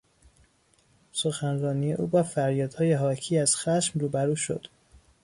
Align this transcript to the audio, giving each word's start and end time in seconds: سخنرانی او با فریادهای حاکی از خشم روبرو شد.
سخنرانی 1.11 1.93
او 1.93 2.07
با 2.07 2.23
فریادهای 2.23 2.93
حاکی 2.93 3.37
از 3.37 3.55
خشم 3.55 3.99
روبرو 3.99 4.35
شد. 4.35 4.67